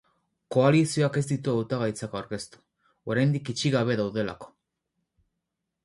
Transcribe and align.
Koalizioak 0.53 1.19
ez 1.21 1.23
ditu 1.31 1.53
hautagaitzak 1.57 2.17
aurkeztu, 2.21 2.63
oraindik 3.17 3.55
itxi 3.55 3.75
gabe 3.79 3.99
daudelako. 4.03 4.53